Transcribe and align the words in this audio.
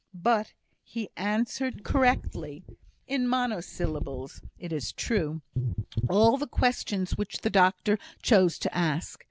But 0.19 0.53
he 0.81 1.09
answered 1.15 1.83
correctly 1.83 2.63
(in 3.07 3.27
monosyllables, 3.27 4.41
it 4.57 4.73
is 4.73 4.91
true) 4.93 5.43
all 6.09 6.37
the 6.37 6.47
questions 6.47 7.17
which 7.19 7.41
the 7.41 7.51
doctor 7.51 7.99
chose 8.23 8.57
to 8.57 8.75
ask. 8.75 9.19